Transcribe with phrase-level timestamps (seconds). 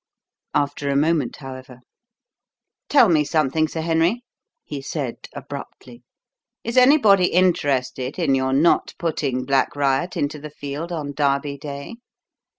[0.55, 1.81] After a moment, however:
[2.89, 4.23] "Tell me something, Sir Henry,"
[4.63, 6.01] he said abruptly.
[6.63, 11.97] "Is anybody interested in your not putting Black Riot into the field on Derby Day?